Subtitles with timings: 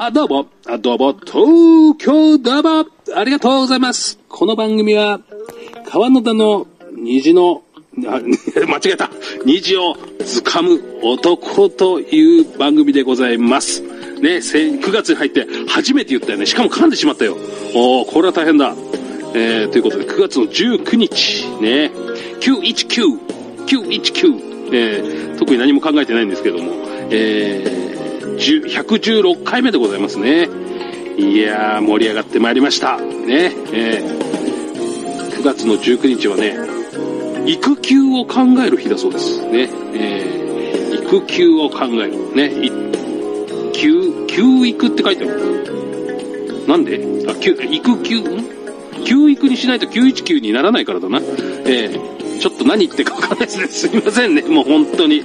[0.00, 4.20] あ、どうも、あ、どうも、東京どうも、ありがとうございます。
[4.28, 5.18] この番組は、
[5.90, 7.64] 川野田の虹の、
[8.06, 8.20] あ
[8.64, 9.10] 間違えた。
[9.44, 13.82] 虹を掴む男という番組でございます。
[14.20, 16.46] ね、9月に入って初めて言ったよね。
[16.46, 17.36] しかも噛んでしまったよ。
[17.74, 18.76] おー、これは大変だ。
[19.34, 21.90] えー、ということで、9月の19日、ね、
[22.38, 23.18] 919、
[23.66, 26.70] 919、えー、特に何も考えてないんですけども、
[27.10, 27.87] えー、
[28.36, 30.48] 116回目でございますね。
[31.16, 32.98] いやー、盛り上がってまいりました。
[32.98, 36.56] ね、えー、9月の19日はね、
[37.46, 39.40] 育休を考える日だそうです。
[39.46, 42.34] ね、えー、育休を考える。
[42.34, 42.70] ね、い
[43.72, 46.66] 休、休育って書いてある。
[46.66, 47.00] なんで？
[47.28, 48.58] あ、休、育休、ん？
[49.04, 51.18] 休育にしないと919にならないからだな。
[51.18, 53.68] えー、ちょっと何言ってるかわかんないですね。
[53.68, 54.42] すいませんね。
[54.42, 55.22] もう本当に。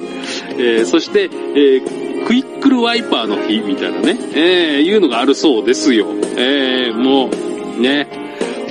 [0.57, 6.07] えー、そして、えー、クイックルワイパーの日みたいなね、えー、いうのがあるそうですよ。
[6.37, 8.07] えー、もう、ね、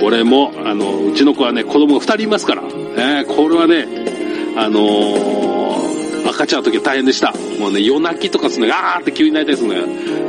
[0.01, 3.87] 俺も、あの、うちの子はね、子供が2人いますから、えー、これはね、
[4.57, 7.33] あのー、赤ちゃんの時は大変でした。
[7.59, 9.85] もうね、夜泣きとかするのが、あーって急に泣いたりするのよ。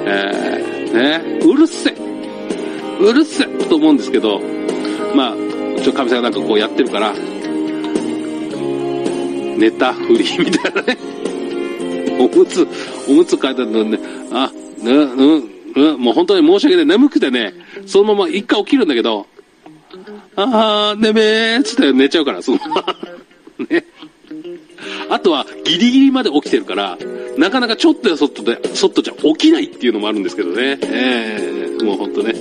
[0.07, 1.95] えー、ね、うるせえ。
[3.01, 4.41] うるせえと思うんですけど、
[5.15, 7.15] まあ、ちょ神さんがなんかこうやってるから、
[9.57, 10.97] 寝たふりみたいなね。
[12.19, 12.67] おむつ、
[13.09, 13.99] おむつ書いてあるのね、
[14.33, 14.51] あ、
[14.83, 16.87] うん、うん、もう本当に申し訳ない。
[16.87, 17.55] 眠くてね、
[17.87, 19.27] そのまま一回起きるんだけど、
[20.37, 22.97] あー、ねめーっつって寝ちゃうから、そのまま。
[23.69, 23.85] ね。
[25.09, 26.99] あとは、ギリギリまで起きてるから、
[27.37, 30.79] なかなかちょっとやそっとで、そっとじゃ起きないっていうのもあるんですけどね。
[30.83, 32.35] ええもうほんとね。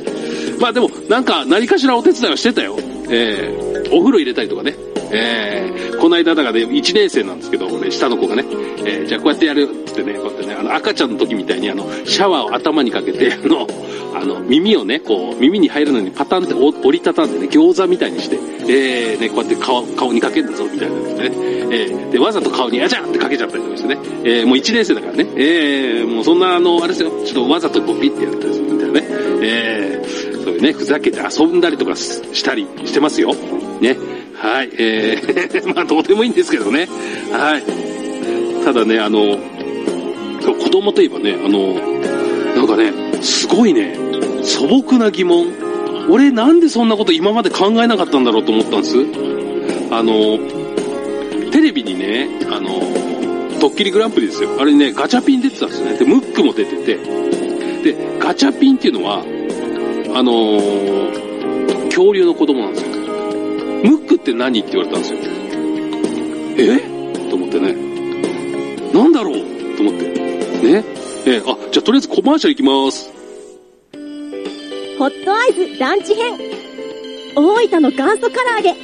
[0.60, 2.78] まあでも、なんか、何かしらお手伝いはしてたよ。
[3.10, 4.76] ええお風呂入れたりとかね。
[5.14, 8.46] ええこの間だからね、1年生なんですけど、俺、下の子がね、
[8.86, 13.68] ええじゃあこうやってやるってね、こうやってね、あの、赤ちゃんの時みたいにあの、シャワーを頭にかけて、あの、
[14.16, 21.32] あの、耳をね、こう、耳に入るのにパタンって折りたたんでね、餃子みたいにして、えー、ね、こうやって顔、顔にかけるんだぞ、みたいなですね。
[21.72, 23.98] えー、で、わざと顔にあちゃんってかけちゃったりとかしてね。
[24.24, 25.28] えー、もう1年生だからね。
[25.36, 29.08] えー、もうそんな、あの、あれですよ、ちょっとわざとこうピッてやったりするみたいなね。
[29.42, 33.34] えー、そういうね、ふざけて遊んだりとかしたりしてますよ。
[33.82, 33.98] ね。
[34.44, 36.90] はい、えー、 まあどうでもいいんですけどね。
[37.32, 37.64] はい。
[38.66, 39.38] ただね、あの、
[40.42, 41.76] 子供といえばね、あの、
[42.54, 43.96] なんかね、すごいね、
[44.44, 45.48] 素朴な疑問。
[46.10, 48.98] 俺なんでそんなこと今まで考えなかったんだろうと思ったんです？
[49.90, 50.38] あの、
[51.52, 52.82] テレビにね、あの、
[53.62, 54.50] ドッキリグランプリですよ。
[54.60, 55.98] あれね、ガチャピン出てたんですよね。
[55.98, 57.00] で、ムックも出てて。
[57.82, 59.24] で、ガチャピンっていうのは、
[60.14, 61.24] あのー
[61.94, 63.03] 恐竜の子供なんですよ。
[63.84, 65.20] ムックって何って言われたんですよ。
[66.58, 66.80] え？
[67.30, 67.74] と思ってね。
[68.94, 69.34] なんだろう？
[69.76, 70.08] と思って。
[70.62, 70.84] ね？
[71.26, 73.12] えあ、じゃあとりあえずコマーシャル行きます。
[74.98, 76.38] ホットアイズランチ編
[77.36, 78.76] 大分の元祖唐揚げ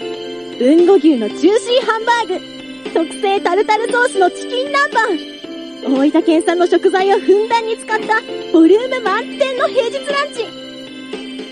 [0.59, 4.91] 豊後牛のジューシーハンバーグ特製タルタルソースのチキン南
[5.85, 8.21] 蛮大分県産の食材をふんだんに使った
[8.51, 10.43] ボリューム満点の平日ランチ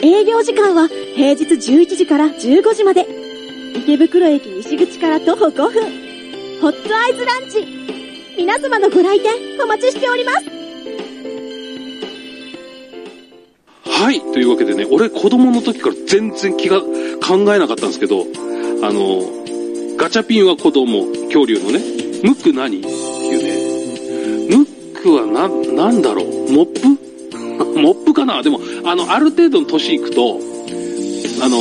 [0.06, 3.06] 営業時間は平日11時から15時まで
[3.88, 5.72] 池袋駅西口から徒歩5分。
[6.60, 7.66] ホットアイズランチ。
[8.38, 9.32] 皆様のご来店
[9.64, 10.44] お待ちしております。
[13.86, 14.20] はい。
[14.34, 16.90] というわけでね、俺子供の時から全然気が考
[17.56, 18.26] えなかったんですけど、
[18.84, 19.22] あの、
[19.96, 21.80] ガチャピンは子供、恐竜のね、
[22.24, 22.80] ムック何？
[22.80, 23.36] ってい
[24.50, 26.88] うね、ムックはな、なんだろう、モップ？
[27.80, 28.44] モップかな？
[28.44, 30.42] でも、あの、ある程度の年いくと、
[31.42, 31.60] あの、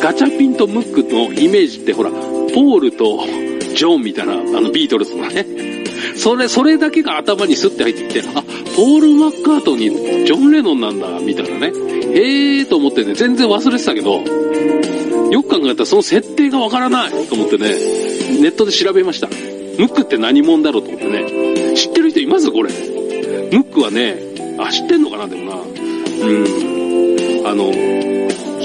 [0.00, 3.24] ガチャピンとムックのイメージってほら、ポールと
[3.74, 5.46] ジョンみたいな、あの、ビートルズのね、
[6.16, 8.42] それ、それだけが頭にスッて入ってきて、あ、
[8.74, 11.66] ポール・マッカートニー、ジョン・レノンなんだ、みたいなね。
[11.68, 14.22] へーと思ってね、全然忘れてたけど、
[15.30, 17.68] よく考えたらその設定がわからないと思ってね、
[18.40, 19.28] ネットで調べました。
[19.28, 19.34] ム
[19.84, 21.74] ックって何者だろうと思ってね。
[21.76, 22.70] 知ってる人いますこれ。
[23.52, 24.16] ムックはね、
[24.58, 25.56] あ、知ってんのかなでもな。
[25.56, 27.46] うん。
[27.46, 28.15] あの、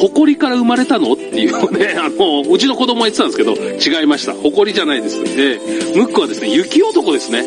[0.01, 1.13] 誇りから生まれたの？
[1.13, 4.33] っていうね、 あの、うちの子供は言ってたんですけど、違いました。
[4.33, 5.17] 誇りじゃないです。
[5.17, 7.45] えームックはですね、雪男ですね。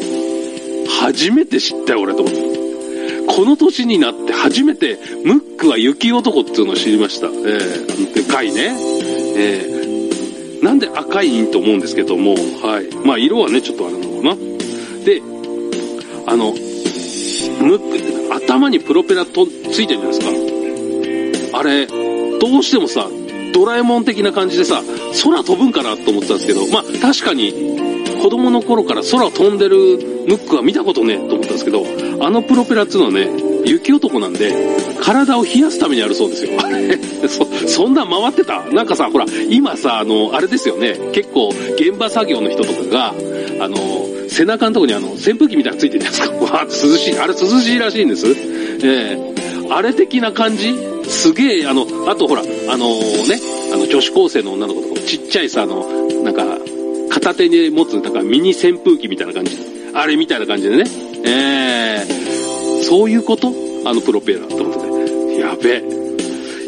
[0.88, 2.64] 初めて知ったよ、俺と思って。
[3.26, 7.26] この年になって初めて、ムックは雪男っていうのを知りました。
[7.26, 8.76] えー、でかいね。
[9.36, 12.94] えー、なんで赤いんと思うんですけども、はい。
[13.04, 14.36] まあ、色はね、ちょっとあれなのかな。
[15.04, 15.22] で、
[16.26, 16.52] あの、
[17.60, 21.58] ムックって頭にプロペラとついてるじゃないですか。
[21.58, 22.03] あれ、
[22.40, 23.08] どうしてもさ、
[23.52, 24.82] ドラえもん的な感じでさ、
[25.22, 27.52] 空飛ぶんかなと思ってたんですけど、まあ確かに、
[28.22, 29.76] 子供の頃から空を飛んでる
[30.26, 31.84] ムックは見たことねえと思ったんですけど、
[32.20, 33.28] あのプロペラっていうのはね、
[33.66, 34.52] 雪男なんで、
[35.00, 36.52] 体を冷やすためにあるそうですよ。
[36.62, 36.98] あ れ
[37.28, 38.62] そ、そんな回ってた？
[38.72, 40.98] なんかさ、ほら、今さ、あの、あれですよね。
[41.12, 43.14] 結構、現場作業の人とかが、
[43.60, 43.76] あの、
[44.28, 46.54] 背中のとこにあの、扇風機みたいなのついてるじゃないですか。
[46.56, 47.18] わ涼しい。
[47.18, 48.26] あれ涼しいらしいんです。
[48.82, 49.34] ええ
[49.70, 50.74] あれ的な感じ？
[51.08, 53.40] すげえ、あの、あとほら、あのね、
[53.72, 55.86] あの、女子高生の女の子とか、ちっちゃいさ、あの、
[56.22, 56.58] なんか、
[57.10, 59.56] 片手に持つ、なんかミニ扇風機みたいな感じ。
[59.94, 60.84] あれみたいな感じでね。
[61.24, 63.52] ええそういうこと？
[63.86, 64.80] あのプロペラと思って
[65.34, 65.38] ね。
[65.38, 65.84] やべえ。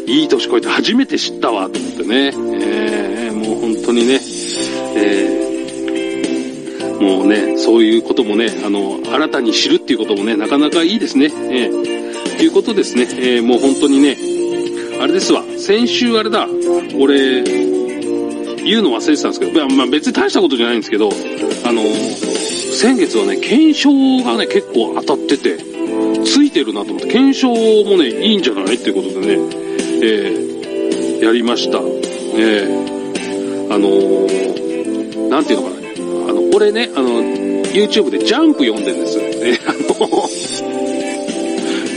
[0.07, 2.33] いい年越えて初めて知ったわ、と思ってね。
[2.53, 4.21] ええもう本当にね、
[4.95, 5.41] え
[6.99, 11.29] えもうね、そういうこともね、あの、新たに知るっていうこともね、なかなかいいですね。
[11.51, 12.06] ええ
[12.43, 14.17] いうことですね、ええもう本当にね、
[15.01, 16.47] あれですわ、先週あれだ、
[16.99, 17.43] 俺、
[18.63, 21.09] 言うの忘れてたんですけど、まあ別に大したことじゃないんですけど、
[21.65, 21.81] あの、
[22.73, 23.91] 先月はね、検証
[24.23, 25.57] がね、結構当たってて、
[26.25, 29.67] ついてるなと思って、検証もね、いいんじゃないっていうことでね、
[30.03, 31.79] えー、やりました。
[31.79, 35.81] えー、あのー、なんていうのか
[36.25, 36.31] な。
[36.31, 37.21] あの、俺ね、あの、
[37.71, 39.19] YouTube でジャンプ読んでるんです。
[39.19, 40.27] えあの、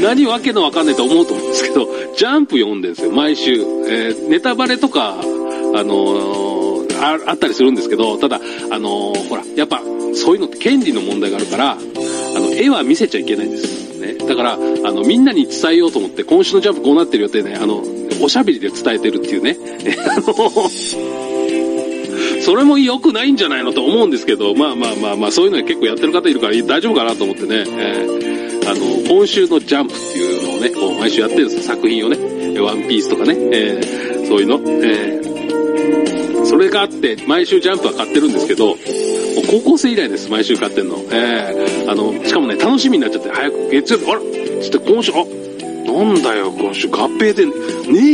[0.03, 3.53] 何わけのわかんないと思うと思うんですけど、ジャンプ読んでるんですよ、毎週。
[3.53, 9.83] えー、ネタバレとか、あのーあ、あったりするんですけど、ただ、あのーほら、やっぱ、
[10.15, 11.77] そういうのって権利の問題があるから、あ
[12.41, 13.99] の、絵は見せちゃいけないんです。
[14.01, 14.15] ね。
[14.15, 14.59] だから、あ
[14.93, 17.83] の、みんなに伝えようと思って、今週のジャンプこうなってるよってね、あの、
[18.23, 19.57] おしゃべりで伝えてるっていうね。
[19.85, 20.71] え あの、
[22.43, 32.61] それも良くないんじゃないのと思うんですけど、まあまあまあまあ、そういうのは結構やってる方いるから大丈夫かなと思ってね、えーあの、今週のジャンプっていうのをね、こう毎週やってるんです、作品をね。
[32.61, 34.61] ワンピースとかね、えーそういうの。
[34.85, 35.31] えー
[36.47, 38.77] それがあって、毎週ジャンプは買ってるんですけど、
[39.51, 40.97] 高校生以来です、毎週買ってんの。
[41.11, 45.25] えーあの、しかもね、楽しみになっちゃって、早く月曜日、あらつって今週、あ
[45.93, 47.53] なんだよ、今週合併でね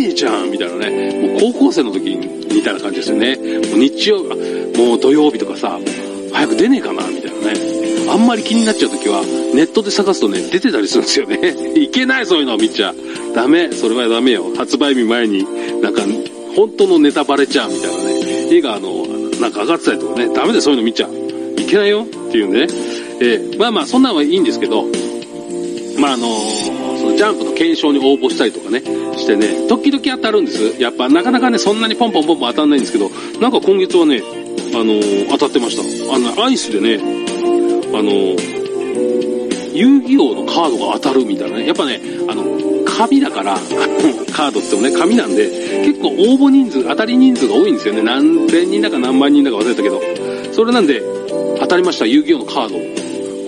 [0.09, 1.39] えじゃんみたいなね。
[1.41, 3.37] もう高校生の時にみたいな感じですよね。
[3.37, 3.43] も
[3.77, 5.79] う日曜日、もう土曜日とかさ、
[6.33, 7.76] 早く出ねえかなみたいなね。
[8.09, 9.23] あんまり気になっちゃう時は、
[9.55, 11.57] ネットで探すとね、出てたりするんですよね。
[11.81, 12.95] いけない、そういうの見ちゃ。
[13.35, 14.47] ダメ、それはダメよ。
[14.57, 15.47] 発売日前に、
[15.83, 16.03] なんか、
[16.55, 18.49] 本当のネタバレちゃうみたいなね。
[18.51, 19.07] 絵があの、
[19.41, 21.61] なんか上がってたりとかね、ダメでそういうの見ちゃう。
[21.61, 22.69] いけないよっていうね。
[23.21, 24.87] えーまあまあ、そんなのはいいんですけど、
[25.99, 26.29] まああの
[26.99, 28.83] そのジャンプの検証に応募したりとかね、
[29.17, 30.81] してね、時々当たるんです。
[30.81, 33.11] やっぱなかなかね、そんなにポンポンポンポン当たんないんですけど、
[33.41, 34.23] なんか今月はね、
[34.75, 35.01] あの
[35.31, 36.15] 当たってました。
[36.15, 37.01] あの、アイスでね、
[37.99, 38.11] あの
[39.75, 41.67] 遊戯王のカードが当たるみたいなね。
[41.67, 42.45] やっぱね、あの、
[42.87, 43.55] 紙だから、
[44.33, 48.03] カードって言ってもね、紙なんで、結構応募人数、当たり人数が多いんですよね。
[48.03, 50.01] 何千人だか何万人だか忘れたけど。
[50.53, 51.03] それなんで、
[51.61, 52.77] 当たりました、遊戯王のカード。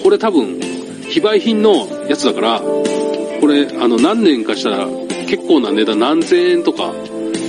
[0.02, 0.60] これ多分、
[1.08, 2.60] 非売品のやつだから、
[3.40, 4.88] これ、あの、何年かしたら、
[5.26, 6.92] 結構な値段、何千円とか、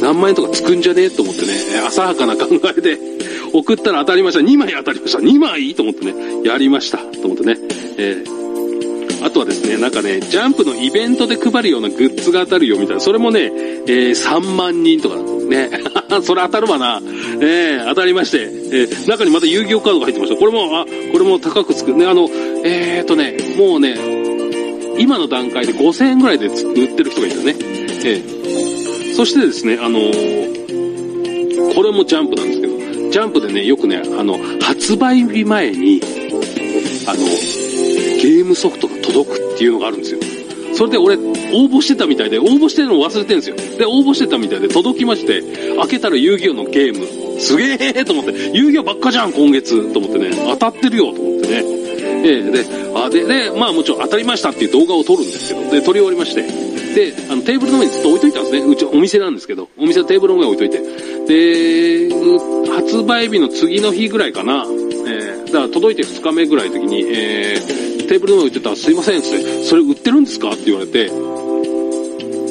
[0.01, 1.03] 何万円とかつくんじゃね？
[1.03, 1.51] えと思ってね、
[1.87, 2.47] 浅はかな考
[2.77, 2.97] えで、
[3.53, 4.39] 送ったら当たりました。
[4.41, 5.19] 2枚当たりました。
[5.19, 6.13] 2枚と思ってね、
[6.43, 6.97] やりました。
[6.97, 7.57] と思ってね。
[7.97, 8.39] えー
[9.21, 15.69] あとはですね、なんかね、ジャンプのイベントで配るようなグッズが当たるよみたいな、それもね、えー3万人とか、ね、
[16.23, 17.01] それ当たるわな。
[17.41, 20.39] えー当たりまして、えー中にまた遊戯王カードが入ってました。
[20.39, 21.93] これも、あ、これも高くつく。
[21.93, 22.29] ね、あの、
[22.63, 23.97] えーとね、もうね、
[24.99, 26.51] 今の段階で5000円ぐらいで売
[26.85, 27.55] ってる人がいるね。
[28.05, 32.58] えーそしてですね、あのーこれもジャンプなんです、
[33.11, 36.01] ジャンプでね、よくね、あの、発売日前に、
[37.07, 37.17] あの、
[38.21, 40.19] ゲームソフトが届くっていうのがあるんですよ。
[40.75, 43.55] それで俺、応募してたみたいで、応募してるの忘れてるんですよ。
[43.77, 45.41] で、応募してたみたいで届きまして、
[45.77, 47.39] 開けたら遊戯王のゲーム。
[47.39, 51.63] すげえと思って、遊戯王ばっかじゃん、今月と思ってね、当たってるよと思ってね。
[52.21, 56.43] ええで、あ、で、で、まあもちろん当たりましたっていう動画を撮るんですけど、で、撮り終わりまして、
[56.93, 58.59] で、あの、テーブルの上にずっと置いといたんですね。
[58.71, 62.09] うちお店なんですけど、お店のテーブルの上に置いといて。
[62.09, 62.09] で、
[62.71, 71.05] 発売日の次の日ぐらいかな、えー、だから届いて2日目ぐらいの時に、えー、テーブルの上に置いてたら、すいませんっつって、それ売ってるんですかって言われて、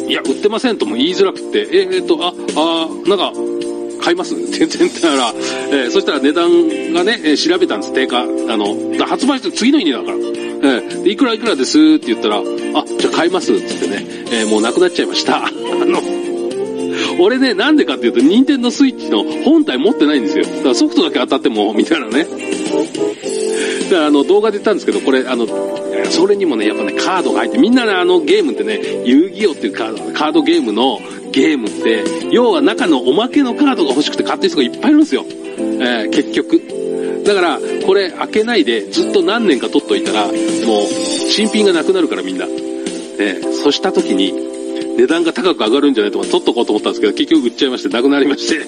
[0.08, 3.32] いや、売ってませんとも言いづらくて、えー、っと、あ、あ、なんか、
[4.00, 4.34] 買います？
[4.36, 5.34] って言ってたら、
[5.70, 8.20] えーそしたら値段がね、え調べたんです、定価。
[8.20, 8.26] あ
[8.56, 8.76] の、
[9.06, 10.16] 発売して次の日にだから。
[10.62, 12.42] えーいくらいくらですって言ったら、あ、
[12.98, 15.46] じゃあ買いますっつってね、えーもうなくなっちゃいました。
[15.46, 16.00] あの、
[17.20, 20.44] 俺ね、なんでかっていうと、任天堂スイッチの本体持ってないんですよ。
[20.44, 22.26] だからソフトだけ当たっても、 みたいなね。
[23.90, 25.46] だからあの動画で言ったんですけど、これあの、
[26.10, 31.00] それにもね、やっぱね、カードが入って、みんなね、あのゲームってね、遊戯王っていうカード、カードゲームの
[31.32, 35.24] ゲームって、要は中のおまけのカードが欲しくて買ってる人がいっぱいいるんですよ。
[35.58, 36.60] えー結局。
[37.28, 40.32] だから、これ開けないでずっと何年か取っといたら、もう、
[41.30, 42.46] 新品がなくなるからみんな。
[42.46, 44.32] えー、そうした時に、
[44.96, 48.64] 値段が高く上がるんじゃないとか取っとこうと思ったんですけど、結局売っちゃいまして、なくなりまして。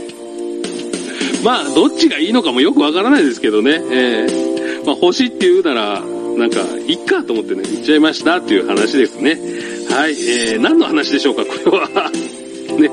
[1.43, 3.83] まあ、どっちがいいのかもよくわからないですけどね。
[3.91, 6.03] えー、まあ、欲しいって言うなら、
[6.37, 9.41] なんか、いっかと思ってね、売っちゃいましたっていう話ですね。
[9.89, 12.11] はい、えー、何の話でしょうか、これは。
[12.79, 12.91] ね。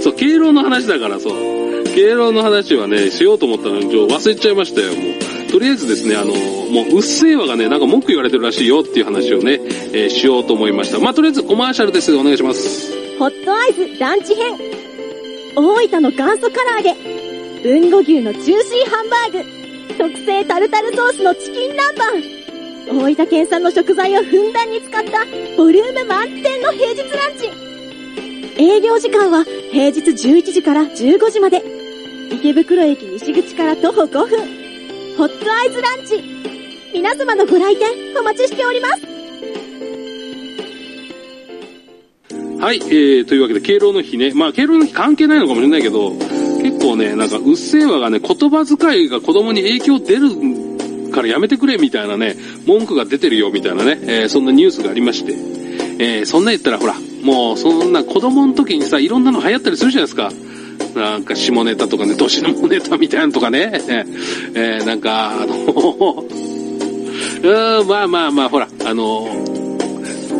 [0.00, 1.65] そう、敬老の話だからそう。
[1.96, 5.00] 敬老の話はね、しようと思ったのに、忘れちゃいましたよ、も
[5.48, 5.50] う。
[5.50, 9.60] とりあえずですね、あの、もう、うっせぇわがね、なんか文句言われてるらしいよっていう話をね、
[9.94, 10.98] えー、しようと思いました。
[10.98, 12.14] まあ、とりあえずコマーシャルです。
[12.14, 12.92] お願いします。
[13.18, 14.58] ホットアイズランチ編。
[15.56, 16.94] 大分の元祖唐揚げ。
[17.66, 19.96] 豊後牛のジューシーハンバーグ。
[19.96, 21.96] 特製タルタルソースのチキン南
[22.92, 23.00] 蛮。
[23.00, 25.24] 大分県産の食材をふんだんに使った
[25.56, 27.50] ボリューム満点の平日ランチ。
[28.62, 31.75] 営業時間は平日11時から15時まで。
[32.30, 34.66] 池袋駅西口から徒歩5分。
[35.16, 36.22] ホットアイズランチ。
[36.92, 39.16] 皆様のご来店お待ちしております。
[42.60, 44.32] はい、えー、というわけで、敬老の日ね。
[44.34, 46.12] まあ、敬老の日関係ないのかもしれないけど、
[46.62, 50.30] 結構ね、なんか、うっせぇわがね、言葉遣いが子供に影響出る
[51.12, 55.32] からやめてくれみたいなね、文句が出てるよみたいなね、えー、そんなニュースがありまして、
[55.98, 60.30] えー、そんな言ったらほら、もうそんな子供の時にさ、いろんなの流行ったりするじゃないですか。
[60.96, 63.70] なんか下ネタとかね、年のネタみたいなのとかね、
[64.54, 66.24] えー、なんか、あの
[67.42, 69.28] うん、まあまあまあ、ほら、あの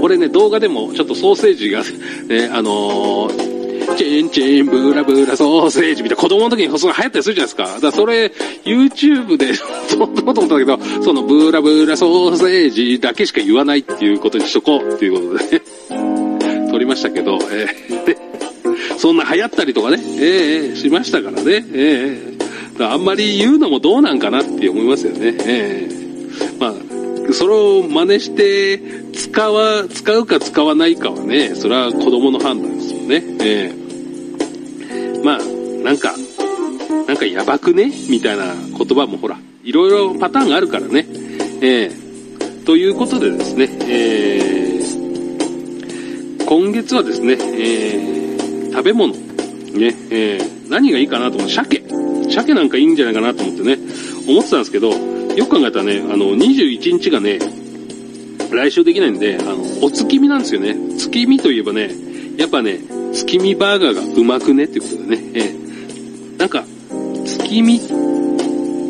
[0.00, 3.56] 俺ね、動画でもちょっとソーセージが、ね、あのー
[3.96, 7.64] チンチン、ブラブラソーセージみたいな子供の時にその流行ったりするじゃないですか。
[7.64, 8.26] だからそれ、
[8.64, 9.64] YouTube で、そ
[9.98, 18.35] う思ったんだけど、そのブラブラソーセージだけしか言わないっていうことにしとこうっていうことで、ね、撮りましたけど、えー、で、
[18.98, 22.78] そんな流行ったりとかね、ええー、しましたからね、ええ。
[22.78, 25.92] ー、あんまり言うのもどうなんかなって思いますよね、ええ。
[25.92, 26.74] ー、まあ、
[27.32, 28.80] それを真似して、
[29.12, 33.24] 使わ、使うか使わないかはね、それは子供の判断ですよね。
[33.40, 35.20] ええ。
[35.24, 35.38] まあ、
[35.82, 36.14] なんか、
[37.06, 37.92] なんかやばくね？
[38.08, 41.06] みたいな言葉もほら、いろいろパターンがあるからね。
[41.60, 48.25] えー、ということでですね、えー、今月はですね、えー、
[48.76, 51.50] 食べ物、ね、えー、何がいいかなと思う。
[51.50, 51.82] 鮭。
[52.28, 53.78] 鮭なんかいいんじゃないかなと思ってね、
[54.28, 57.38] 思ってたんですけど、よく考えたらね、あの、21日がね、
[58.52, 60.76] 来週できないんで、あの、お月見なんですよね。
[60.98, 61.90] 月見といえばね、
[62.36, 62.80] やっぱね、
[63.14, 66.64] 月見バーガーがうまくねっていうことでね、えー、なんか、
[67.24, 67.80] 月見っ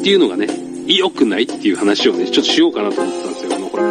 [0.03, 0.49] ていうのがね、
[0.89, 3.55] 良くないっていう話をね、ちょっとしようかなと思ったんですよ。
[3.55, 3.87] あの、これ、あ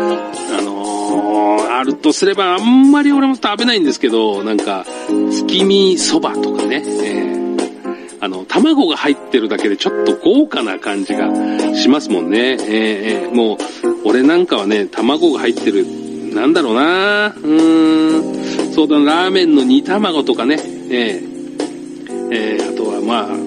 [0.61, 4.85] のー、あるとすれば、あんまり俺も食べないんですけど、なんか、
[5.31, 11.29] 月見そばとかね、えー、あの、卵が入ってるだけでちょっと豪華な感じが
[11.75, 12.57] しますもんね。
[12.59, 13.57] えー、もう、
[14.05, 15.85] 俺なんかはね、卵が入ってる、
[16.33, 17.27] なんだろうな。
[17.27, 20.59] うーん、そうだ、ラーメンの煮卵とかね、
[20.89, 23.37] えー、えー、あとはまあ、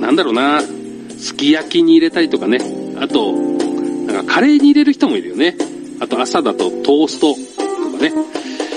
[0.00, 0.60] なんだろうな、
[1.16, 2.58] すき焼きに入れたりとかね、
[3.00, 5.56] あと、なんかカレーに入れる人もいるよね。
[5.98, 8.12] あと朝だとトーストとかね。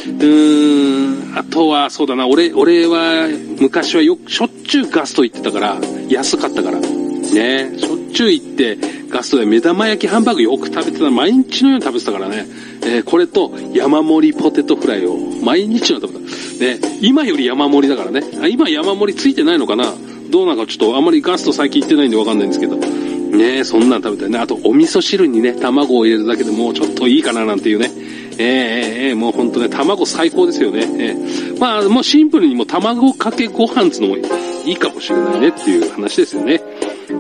[0.08, 3.28] うーん、あとはそうだな、俺、俺は
[3.60, 5.78] 昔はよく、しょっちゅうガスト行ってたから、
[6.08, 6.80] 安かったから。
[6.80, 8.78] ね、しょっちゅう行って、
[9.10, 12.48] ガストで目玉焼きハンバーグよく食べてた、毎日のように食べてたからね。
[12.82, 16.20] えー、これと山盛りポテトフライを毎日のように食
[16.60, 16.80] べた。
[16.88, 18.24] ね、今より山盛りだからね。
[18.42, 19.94] あ今山盛りついてないのかな
[20.30, 22.76] どうなんかちょっとあんまりガスト最近行ってないんでわかんないんですけど。
[22.76, 24.40] ねそんなん食べたいね。
[24.40, 27.92] あとお味噌汁にね、卵を入れるだけでもうちょっといいかななんていうね。
[28.40, 30.80] え、えー、もうほんとね、卵最高ですよね。
[30.82, 36.62] えー、まあ、もうシンプルにもう卵かけご飯つのもいいかもしれないねっていう話ですよね。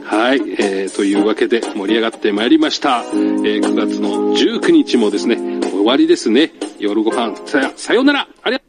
[0.05, 3.03] はい、えー、というわけで盛り上がってまいりました。
[3.03, 6.51] えー、9月の19日もですね、終わりですね。
[6.79, 8.68] 夜ご飯、さ、さようならありがとう